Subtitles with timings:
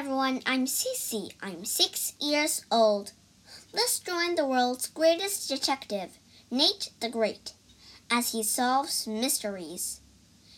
[0.00, 1.34] everyone, I'm Cece.
[1.42, 3.12] I'm six years old.
[3.74, 6.18] Let's join the world's greatest detective,
[6.50, 7.52] Nate the Great,
[8.10, 10.00] as he solves mysteries.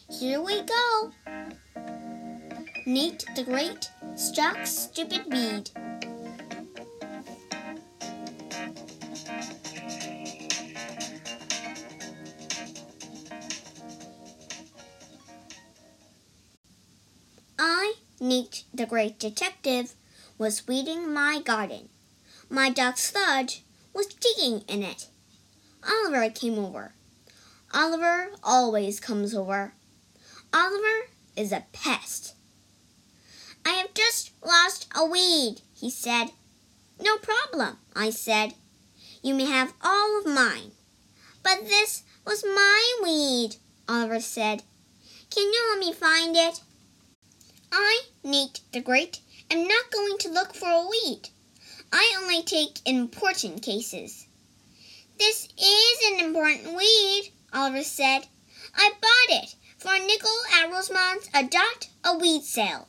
[0.08, 1.10] Here we go.
[2.86, 5.70] Nate the Great stalks stupid weed.
[18.32, 19.92] The Great Detective,
[20.38, 21.90] was weeding my garden.
[22.48, 25.08] My dog Sludge was digging in it.
[25.86, 26.94] Oliver came over.
[27.74, 29.74] Oliver always comes over.
[30.50, 32.34] Oliver is a pest.
[33.66, 36.28] I have just lost a weed, he said.
[36.98, 38.54] No problem, I said.
[39.22, 40.72] You may have all of mine.
[41.42, 43.56] But this was my weed,
[43.86, 44.62] Oliver said.
[45.28, 46.62] Can you let me find it?
[47.74, 51.30] I, Nate the Great, am not going to look for a weed.
[51.90, 54.26] I only take important cases.
[55.18, 58.26] This is an important weed, Oliver said.
[58.74, 62.88] I bought it for a nickel at Rosamond's Adopt a Weed sale.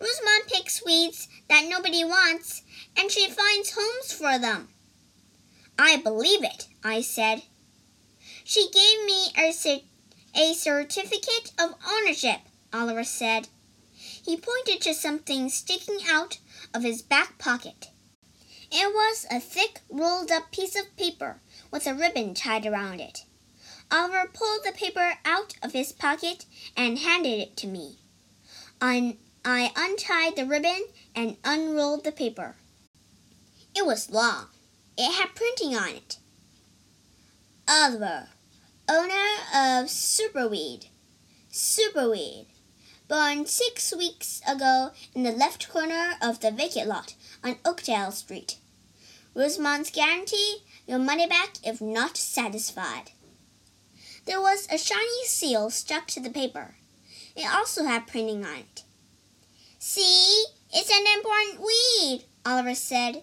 [0.00, 2.62] Rosamond picks weeds that nobody wants,
[2.96, 4.70] and she finds homes for them.
[5.78, 7.42] I believe it, I said.
[8.42, 9.82] She gave me a,
[10.34, 12.40] a certificate of ownership,
[12.72, 13.48] Oliver said.
[14.24, 16.38] He pointed to something sticking out
[16.74, 17.88] of his back pocket.
[18.70, 21.40] It was a thick, rolled up piece of paper
[21.70, 23.24] with a ribbon tied around it.
[23.90, 26.44] Oliver pulled the paper out of his pocket
[26.76, 27.98] and handed it to me.
[28.80, 32.54] I, I untied the ribbon and unrolled the paper.
[33.74, 34.46] It was long.
[34.96, 36.18] It had printing on it.
[37.68, 38.28] Oliver,
[38.88, 40.86] owner of Superweed.
[41.50, 42.46] Superweed,
[43.10, 48.56] born six weeks ago in the left corner of the vacant lot on Oakdale Street.
[49.34, 53.10] Rosamond's guarantee your money back if not satisfied.
[54.26, 56.76] There was a shiny seal stuck to the paper.
[57.34, 58.84] It also had printing on it.
[59.80, 63.22] See, it's an important weed, Oliver said.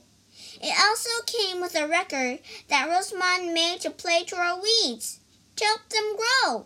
[0.62, 5.22] It also came with a record that Rosamond made to play to our weeds,
[5.56, 6.66] to help them grow.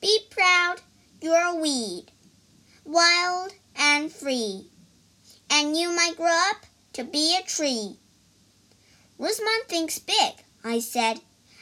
[0.00, 0.80] Be proud,
[1.22, 2.06] you're a weed,
[2.84, 4.66] wild and free,
[5.48, 7.96] and you might grow up to be a tree.
[9.18, 10.32] Rosamond thinks big,
[10.64, 11.20] I said,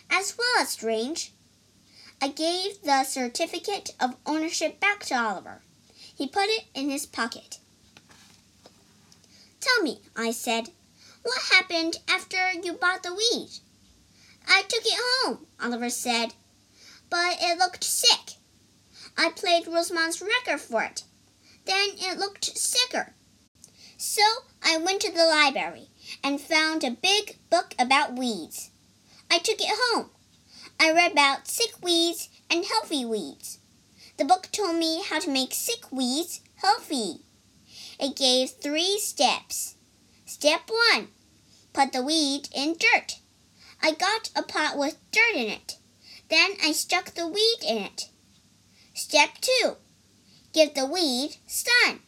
[0.08, 1.32] as well as strange.
[2.22, 5.60] I gave the certificate of ownership back to Oliver.
[5.92, 7.58] He put it in his pocket.
[9.60, 10.70] Tell me, I said,
[11.22, 13.50] what happened after you bought the weed?
[14.48, 16.32] I took it home, Oliver said,
[17.10, 18.39] but it looked sick.
[19.22, 21.04] I played Rosamond's record for it.
[21.66, 23.12] Then it looked sicker.
[23.98, 24.22] So
[24.62, 25.88] I went to the library
[26.24, 28.70] and found a big book about weeds.
[29.30, 30.08] I took it home.
[30.80, 33.58] I read about sick weeds and healthy weeds.
[34.16, 37.20] The book told me how to make sick weeds healthy.
[37.98, 39.74] It gave three steps.
[40.24, 41.08] Step one
[41.74, 43.18] put the weed in dirt.
[43.82, 45.76] I got a pot with dirt in it.
[46.30, 48.08] Then I stuck the weed in it.
[49.02, 49.78] Step two
[50.52, 52.00] give the weed sun.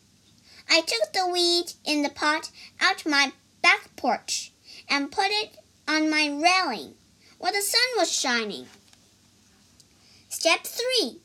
[0.69, 2.50] I took the weed in the pot
[2.82, 3.32] out my
[3.62, 4.53] back porch
[4.91, 5.56] and put it
[5.88, 6.97] on my railing
[7.38, 8.66] where the sun was shining.
[10.28, 11.22] Step 3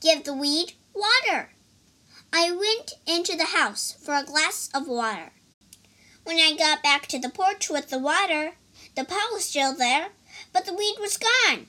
[0.00, 1.50] Give the weed water.
[2.32, 5.30] I went into the house for a glass of water.
[6.24, 8.54] When I got back to the porch with the water,
[8.96, 10.08] the pot was still there,
[10.52, 11.68] but the weed was gone.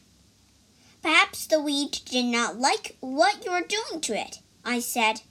[1.07, 5.21] Perhaps the weed did not like what you were doing to it, I said.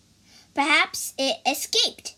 [0.54, 2.14] Perhaps it escaped.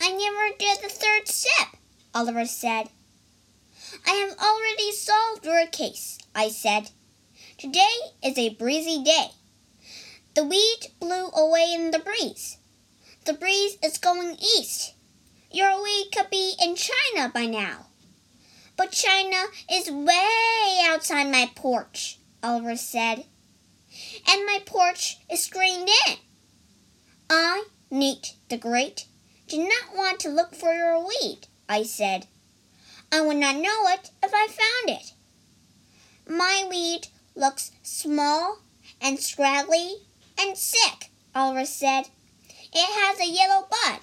[0.00, 1.80] I never did the third step,
[2.14, 2.90] Oliver said.
[4.06, 6.92] I have already solved your case, I said.
[7.58, 7.82] Today
[8.22, 9.30] is a breezy day.
[10.36, 12.58] The weed blew away in the breeze.
[13.24, 14.94] The breeze is going east.
[15.50, 17.86] Your weed could be in China by now.
[18.76, 23.24] But China is way outside my porch, Oliver said.
[24.28, 26.16] And my porch is screened in.
[27.30, 29.06] I, Nate the Great,
[29.48, 32.26] do not want to look for your weed, I said.
[33.10, 35.12] I would not know it if I found it.
[36.28, 38.58] My weed looks small
[39.00, 40.02] and scraggly
[40.38, 42.08] and sick, Oliver said.
[42.72, 44.00] It has a yellow bud.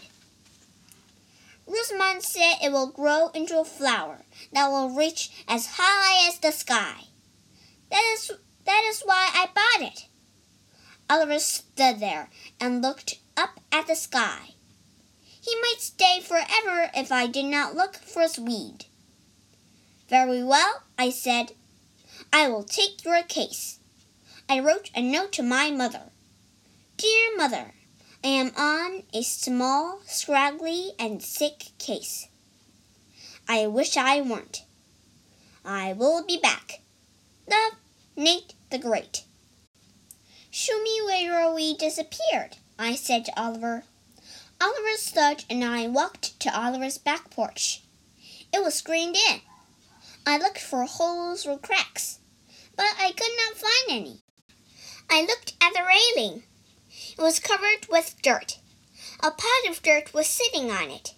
[1.67, 6.51] Rosamond said it will grow into a flower that will reach as high as the
[6.51, 7.05] sky.
[7.95, 8.31] That is,
[8.65, 10.07] that is why I bought it.
[11.09, 14.49] Oliver stood there and looked up at the sky.
[15.39, 18.87] He might stay forever if I did not look for his weed.
[20.09, 21.53] Very well, I said.
[22.33, 23.79] I will take your case.
[24.49, 26.11] I wrote a note to my mother.
[26.97, 27.75] Dear mother,
[28.25, 32.27] I am on a small, scraggly, and sick case.
[33.47, 34.65] I wish I weren't.
[35.63, 36.81] I will be back.
[38.17, 39.25] Nate the Great.
[40.49, 43.83] Show me where weed disappeared, I said to Oliver.
[44.61, 47.81] Oliver Sludge and I walked to Oliver's back porch.
[48.53, 49.41] It was screened in.
[50.25, 52.19] I looked for holes or cracks,
[52.77, 54.21] but I could not find any.
[55.09, 56.43] I looked at the railing.
[57.17, 58.59] It was covered with dirt.
[59.19, 61.15] A pot of dirt was sitting on it.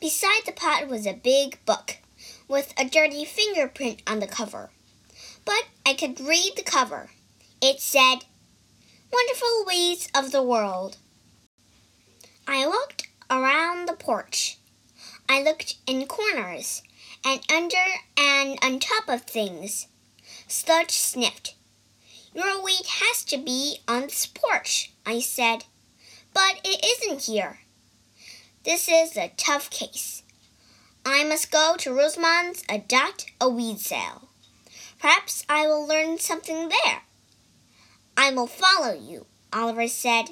[0.00, 1.98] Beside the pot was a big book
[2.48, 4.70] with a dirty fingerprint on the cover.
[5.44, 7.10] But I could read the cover.
[7.60, 8.24] It said,
[9.12, 10.96] Wonderful Weeds of the World.
[12.46, 14.58] I looked around the porch.
[15.28, 16.82] I looked in corners
[17.24, 17.76] and under
[18.18, 19.88] and on top of things.
[20.46, 21.54] Sludge sniffed.
[22.34, 25.64] Your weed has to be on this porch, I said.
[26.32, 27.60] But it isn't here.
[28.64, 30.22] This is a tough case.
[31.06, 34.28] I must go to Rosamond's adopt a weed sale.
[35.04, 37.02] Perhaps I will learn something there.
[38.16, 40.30] I will follow you, Oliver said.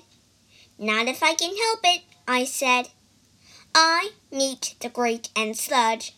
[0.78, 2.88] Not if I can help it, I said.
[3.74, 6.14] I, Nate the Great, and Sludge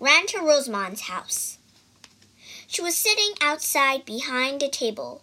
[0.00, 1.58] ran to Rosamond's house.
[2.66, 5.20] She was sitting outside behind a table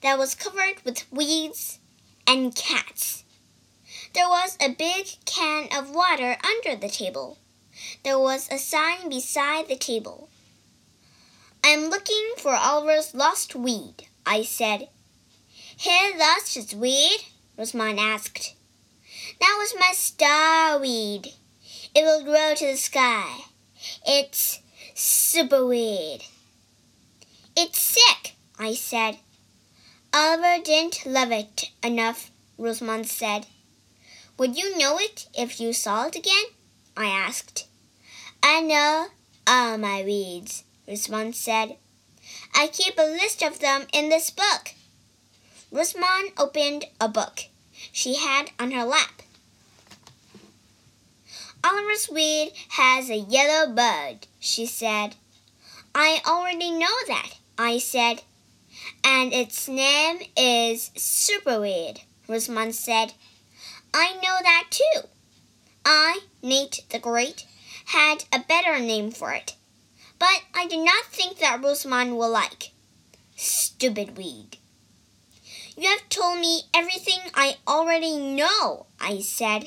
[0.00, 1.78] that was covered with weeds
[2.26, 3.22] and cats.
[4.14, 7.36] There was a big can of water under the table.
[8.02, 10.30] There was a sign beside the table.
[11.64, 14.88] I'm looking for Oliver's lost weed, I said.
[15.76, 17.18] He lost his weed?
[17.56, 18.54] Rosamond asked.
[19.40, 21.32] That was my star weed.
[21.94, 23.44] It will grow to the sky.
[24.06, 24.60] It's
[24.94, 26.22] superweed.
[27.56, 29.18] It's sick, I said.
[30.12, 33.46] Oliver didn't love it enough, Rosamond said.
[34.38, 36.44] Would you know it if you saw it again?
[36.96, 37.68] I asked.
[38.42, 39.06] I know
[39.46, 41.78] all my weeds, Rosamond said.
[42.54, 44.74] I keep a list of them in this book.
[45.70, 47.46] Rosamond opened a book
[47.90, 49.22] she had on her lap.
[51.64, 55.14] Oliver's weed has a yellow bud, she said.
[55.94, 58.20] I already know that, I said.
[59.02, 63.14] And its name is superweed, Rosamond said.
[63.94, 65.08] I know that too.
[65.86, 67.46] I, Nate the Great,
[67.86, 69.54] had a better name for it.
[70.22, 72.70] But I do not think that Rosamond will like.
[73.34, 74.56] Stupid weed.
[75.76, 79.64] You have told me everything I already know, I said.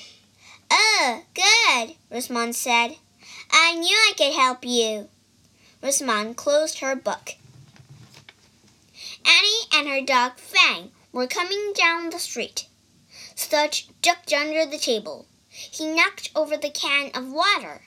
[0.72, 2.96] Oh, good, Rosamond said.
[3.52, 5.10] I knew I could help you.
[5.84, 7.32] Rosamond closed her book.
[9.26, 12.68] Annie and her dog Fang were coming down the street.
[13.36, 15.26] Sludge ducked under the table.
[15.50, 17.82] He knocked over the can of water.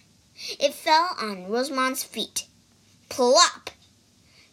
[0.61, 2.45] It fell on Rosamond's feet.
[3.09, 3.71] Plop!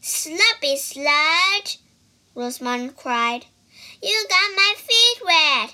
[0.02, 1.80] Sloppy Sludge!
[2.34, 3.46] Rosamond cried.
[4.02, 5.74] You got my feet wet!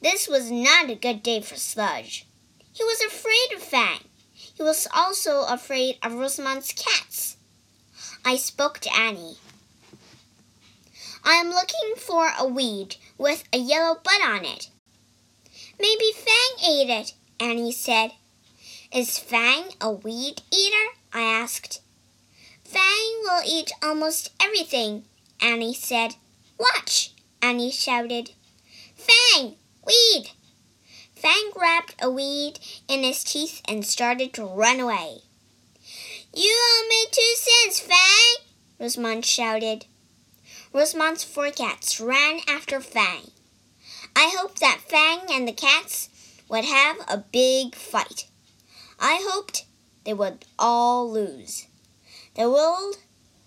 [0.00, 2.26] This was not a good day for Sludge.
[2.72, 4.00] He was afraid of Fang.
[4.32, 7.36] He was also afraid of Rosamond's cats.
[8.24, 9.36] I spoke to Annie.
[11.24, 14.68] I am looking for a weed with a yellow bud on it.
[15.80, 18.12] Maybe Fang ate it, Annie said.
[18.92, 20.98] Is Fang a weed eater?
[21.14, 21.80] I asked.
[22.64, 25.04] Fang will eat almost everything,
[25.40, 26.16] Annie said.
[26.58, 27.12] Watch!
[27.40, 28.32] Annie shouted.
[28.96, 29.54] Fang!
[29.86, 30.32] Weed!
[31.14, 35.18] Fang grabbed a weed in his teeth and started to run away.
[36.34, 38.46] You owe me two cents, Fang!
[38.80, 39.86] Rosamond shouted.
[40.72, 43.30] Rosamond's four cats ran after Fang.
[44.16, 46.08] I hoped that Fang and the cats
[46.48, 48.26] would have a big fight.
[48.98, 49.64] I hoped
[50.04, 51.66] they would all lose.
[52.34, 52.96] The world,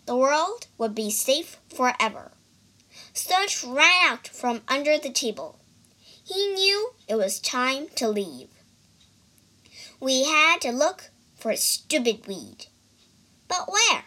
[0.05, 2.31] the world would be safe forever.
[3.13, 5.59] Sludge ran out from under the table.
[6.23, 8.49] He knew it was time to leave.
[9.99, 12.67] We had to look for a stupid weed.
[13.47, 14.05] But where?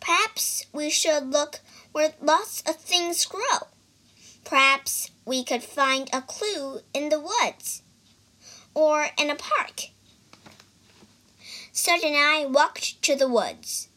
[0.00, 1.60] Perhaps we should look
[1.92, 3.68] where lots of things grow.
[4.44, 7.82] Perhaps we could find a clue in the woods
[8.74, 9.93] or in a park.
[11.76, 13.88] Sludge and I walked to the woods.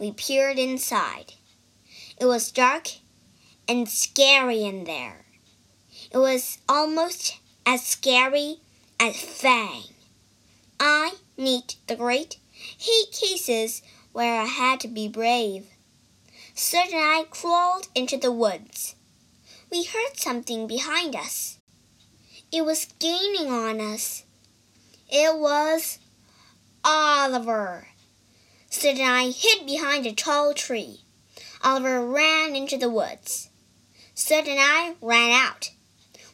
[0.00, 1.34] We peered inside.
[2.20, 2.88] It was dark
[3.68, 5.24] and scary in there.
[6.10, 8.56] It was almost as scary
[8.98, 9.84] as Fang.
[10.80, 15.68] I, Nate the Great, hate cases where I had to be brave.
[16.56, 18.96] Sludge and I crawled into the woods.
[19.70, 21.58] We heard something behind us.
[22.50, 24.24] It was gaining on us.
[25.08, 26.00] It was
[26.84, 27.88] Oliver.
[28.68, 31.00] Sludge and I hid behind a tall tree.
[31.62, 33.48] Oliver ran into the woods.
[34.14, 35.70] Sludge and I ran out.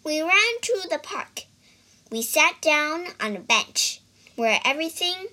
[0.02, 1.44] We ran to the park.
[2.10, 4.00] We sat down on a bench
[4.34, 5.28] where everything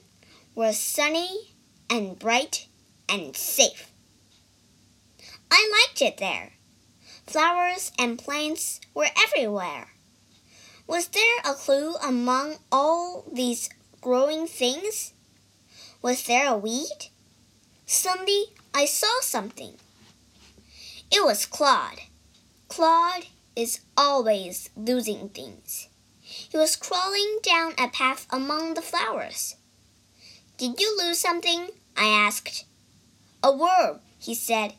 [0.53, 1.55] was sunny
[1.89, 2.67] and bright
[3.09, 3.89] and safe.
[5.50, 6.53] I liked it there.
[7.25, 9.88] Flowers and plants were everywhere.
[10.86, 13.69] Was there a clue among all these
[14.01, 15.13] growing things?
[16.01, 17.10] Was there a weed?
[17.86, 19.74] Suddenly I saw something.
[21.12, 22.01] It was Claude.
[22.68, 25.88] Claude is always losing things.
[26.22, 29.56] He was crawling down a path among the flowers.
[30.58, 31.70] Did you lose something?
[31.96, 32.66] I asked.
[33.44, 34.74] A worm, he said.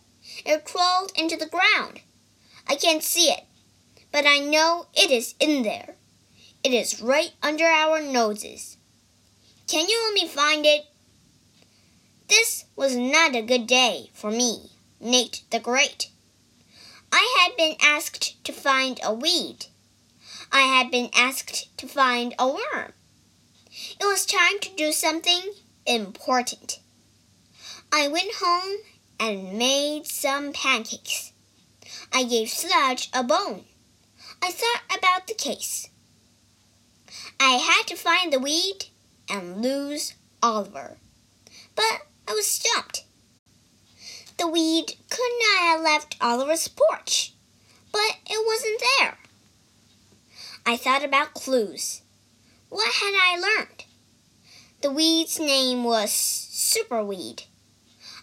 [0.45, 2.01] It crawled into the ground.
[2.67, 3.45] I can't see it,
[4.13, 5.95] but I know it is in there.
[6.65, 8.78] It is right under our noses.
[9.69, 10.87] Can you let me find it?
[12.27, 16.09] This was not a good day for me, Nate the Great.
[17.13, 19.67] I had been asked to find a weed.
[20.51, 22.95] I had been asked to find a worm.
[24.01, 25.53] It was time to do something
[25.85, 26.81] important.
[27.93, 28.79] I went home
[29.21, 31.35] and made some pancakes.
[32.11, 33.67] I gave Sludge a bone.
[34.43, 35.91] I thought about the case.
[37.39, 38.87] I had to find the weed
[39.31, 40.97] and lose Oliver.
[41.75, 43.05] But I was stumped.
[44.39, 47.33] The weed could not have left Oliver's porch,
[47.91, 49.19] but it wasn't there.
[50.65, 52.03] I thought about clues.
[52.69, 53.85] What had I learned?
[54.83, 57.45] The weed's name was Superweed.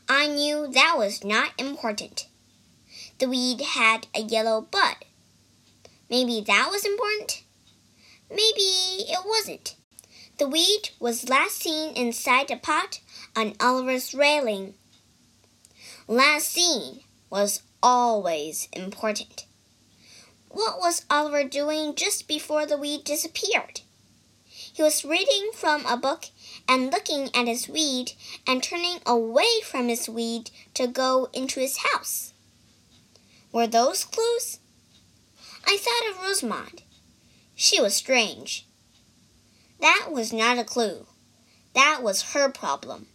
[0.07, 2.27] I knew that was not important.
[3.17, 4.97] The weed had a yellow bud.
[6.09, 7.43] Maybe that was important?
[8.29, 9.75] Maybe it wasn't.
[10.38, 13.00] The weed was last seen inside a pot
[13.36, 14.75] on Oliver's railing
[16.08, 19.46] last seen was always important.
[20.50, 23.82] What was Oliver doing just before the weed disappeared?
[24.48, 26.25] He was reading from a book
[26.68, 28.12] and looking at his weed
[28.46, 32.34] and turning away from his weed to go into his house.
[33.51, 34.60] Were those clues?
[35.65, 36.84] I thought of Rosamond.
[37.56, 38.68] She was strange.
[39.79, 41.08] That was not a clue.
[41.74, 43.08] That was her problem.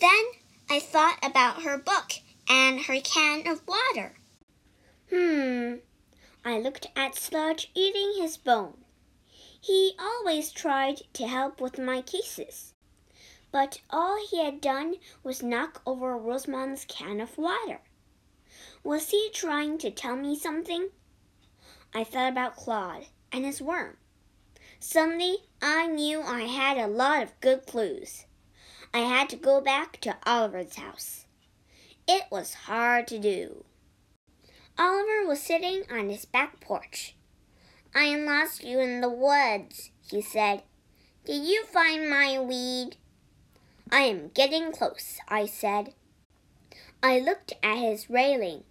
[0.00, 0.24] Then
[0.68, 2.14] I thought about her book
[2.48, 4.16] and her can of water.
[5.10, 5.76] Hmm.
[6.44, 8.84] I looked at Sludge eating his bone.
[9.60, 12.74] He always tried to help with my cases,
[13.50, 17.80] but all he had done was knock over Rosamond's can of water.
[18.82, 20.90] Was he trying to tell me something?
[21.94, 23.96] I thought about Claude and his worm.
[24.86, 28.26] Suddenly, I knew I had a lot of good clues.
[28.92, 31.24] I had to go back to Oliver's house.
[32.06, 33.64] It was hard to do.
[34.78, 37.16] Oliver was sitting on his back porch.
[37.94, 40.62] I lost you in the woods, he said.
[41.24, 42.96] Did you find my weed?
[43.90, 45.94] I am getting close, I said.
[47.02, 48.64] I looked at his railing.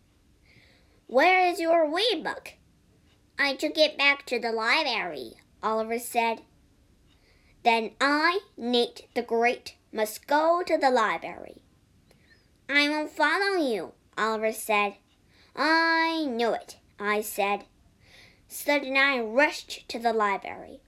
[1.08, 2.54] Where is your weed book?
[3.40, 6.42] I took it back to the library, Oliver said.
[7.64, 11.62] Then I, Nate the Great, must go to the library.
[12.70, 14.96] I will follow you, Oliver said.
[15.56, 17.64] I knew it, I said.
[18.48, 20.82] Sludge and I rushed to the library.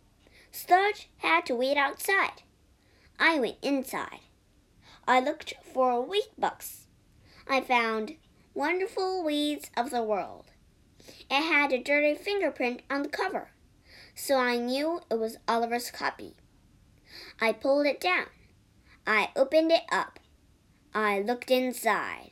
[0.51, 2.43] Sludge had to wait outside.
[3.19, 4.19] I went inside.
[5.07, 6.87] I looked for a weed books.
[7.47, 8.15] I found
[8.53, 10.51] Wonderful Weeds of the World.
[11.29, 13.49] It had a dirty fingerprint on the cover,
[14.15, 16.35] so I knew it was Oliver's copy.
[17.39, 18.27] I pulled it down.
[19.05, 20.19] I opened it up.
[20.93, 22.31] I looked inside.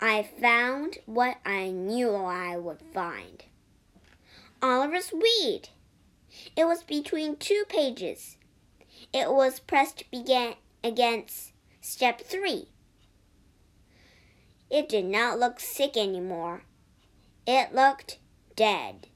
[0.00, 3.42] I found what I knew I would find.
[4.62, 5.70] Oliver's weed.
[6.56, 8.36] It was between two pages.
[9.12, 12.68] It was pressed began against step three.
[14.70, 16.62] It did not look sick anymore.
[17.46, 18.18] It looked
[18.54, 19.08] dead.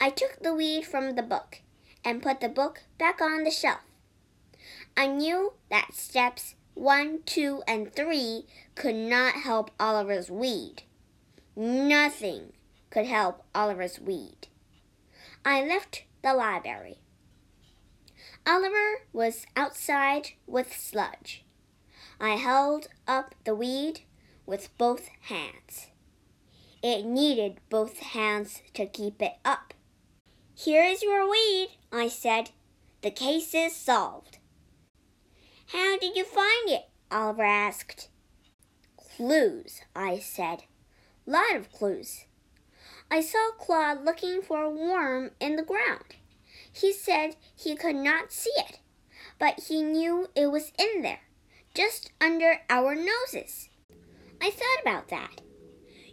[0.00, 1.60] I took the weed from the book
[2.04, 3.80] and put the book back on the shelf.
[4.96, 10.82] I knew that steps one, two, and three could not help Oliver's weed.
[11.56, 12.52] Nothing
[12.90, 14.48] could help Oliver's weed.
[15.44, 16.98] I left the library.
[18.46, 21.44] Oliver was outside with sludge.
[22.20, 24.00] I held up the weed
[24.44, 25.88] with both hands.
[26.82, 29.74] It needed both hands to keep it up.
[30.58, 32.48] Here is your weed, I said.
[33.02, 34.38] The case is solved.
[35.66, 36.88] How did you find it?
[37.10, 38.08] Oliver asked.
[38.96, 40.62] Clues, I said.
[41.26, 42.24] Lot of clues.
[43.10, 46.16] I saw Claude looking for a worm in the ground.
[46.72, 48.78] He said he could not see it,
[49.38, 51.20] but he knew it was in there,
[51.74, 53.68] just under our noses.
[54.40, 55.42] I thought about that.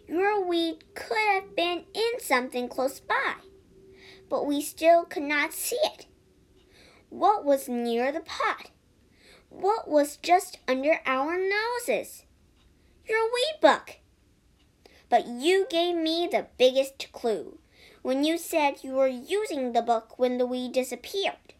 [0.06, 3.36] Your weed could have been in something close by,
[4.28, 6.06] but we still could not see it.
[7.08, 8.70] What was near the pot?
[9.48, 12.24] What was just under our noses?
[13.08, 13.98] Your weed book.
[15.08, 17.58] But you gave me the biggest clue
[18.02, 21.54] when you said you were using the book when the wee disappeared.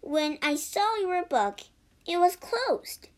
[0.00, 1.60] When I saw your book,
[2.06, 3.08] it was closed.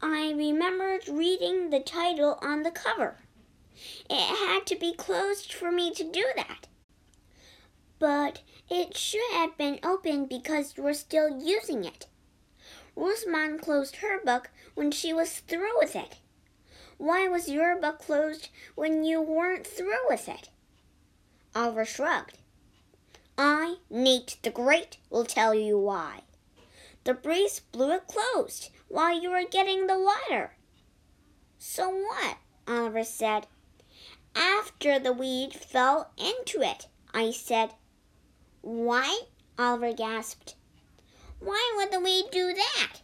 [0.00, 3.18] I remembered reading the title on the cover.
[4.08, 6.66] It had to be closed for me to do that.
[7.98, 12.06] But it should have been open because you were still using it.
[12.96, 16.16] Rosamond closed her book when she was through with it.
[16.98, 20.50] Why was your book closed when you weren't through with it?
[21.54, 22.38] Oliver shrugged.
[23.38, 26.24] I, Nate the Great, will tell you why.
[27.04, 30.52] The breeze blew it closed while you were getting the water.
[31.58, 32.36] So what?
[32.68, 33.46] Oliver said.
[34.34, 37.74] After the weed fell into it, I said.
[38.62, 39.22] Why?
[39.58, 40.54] Oliver gasped.
[41.40, 43.00] Why would the weed do that?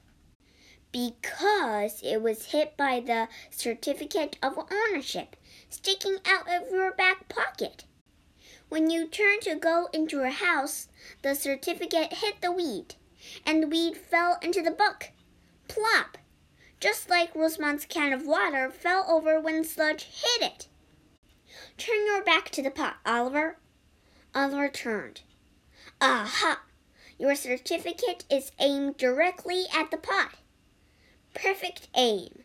[0.92, 5.36] Because it was hit by the certificate of ownership
[5.68, 7.84] sticking out of your back pocket.
[8.68, 10.88] When you turned to go into your house,
[11.22, 12.94] the certificate hit the weed,
[13.44, 15.10] and the weed fell into the book.
[15.68, 16.18] Plop!
[16.80, 20.68] Just like Rosamond's can of water fell over when Sludge hit it.
[21.78, 23.58] Turn your back to the pot, Oliver.
[24.34, 25.20] Oliver turned.
[26.00, 26.62] Aha!
[27.18, 30.36] Your certificate is aimed directly at the pot.
[31.34, 32.44] Perfect aim.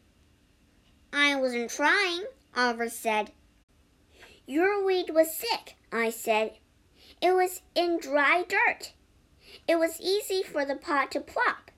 [1.14, 3.32] I wasn't trying, Oliver said.
[4.46, 6.58] Your weed was sick, I said.
[7.22, 8.94] It was in dry dirt.
[9.68, 11.72] It was easy for the pot to plop.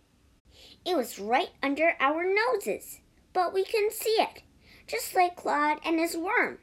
[0.86, 3.00] It was right under our noses,
[3.32, 4.42] but we couldn't see it,
[4.88, 6.60] just like Claude and his worm.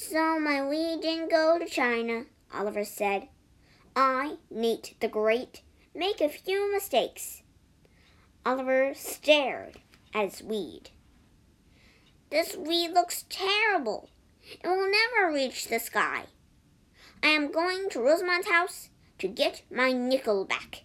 [0.00, 3.26] So my weed didn't go to China, Oliver said.
[3.96, 7.42] I, Nate the Great, make a few mistakes.
[8.46, 9.80] Oliver stared
[10.14, 10.90] at his weed.
[12.30, 14.08] This weed looks terrible.
[14.62, 16.26] It will never reach the sky.
[17.20, 20.84] I am going to Rosamond's house to get my nickel back.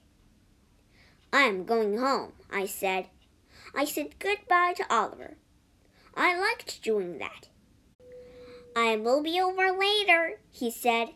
[1.31, 3.09] I am going home, I said.
[3.75, 5.35] I said goodbye to Oliver.
[6.17, 7.49] I liked doing that.
[8.75, 11.09] I will be over later, he said.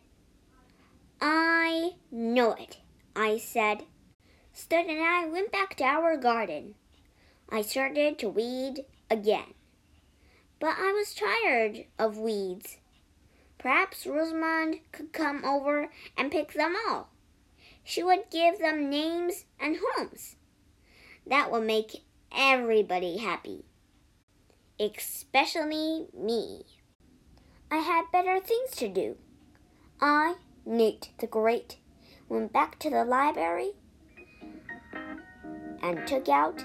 [1.19, 2.77] I know it,
[3.15, 3.85] I said.
[4.53, 6.75] Sludge and I went back to our garden.
[7.49, 9.55] I started to weed again.
[10.59, 12.77] But I was tired of weeds.
[13.57, 17.09] Perhaps Rosamond could come over and pick them all.
[17.83, 20.35] She would give them names and homes.
[21.25, 23.65] That would make everybody happy,
[24.79, 26.63] especially me.
[27.69, 29.17] I had better things to do.
[29.99, 31.77] I Nate the Great
[32.29, 33.71] went back to the library
[35.81, 36.63] and took out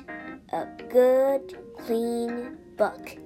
[0.52, 3.16] a good, clean book.